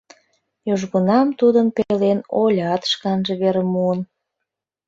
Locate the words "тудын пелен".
1.39-2.19